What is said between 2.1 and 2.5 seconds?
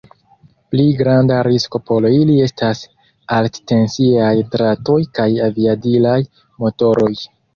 ili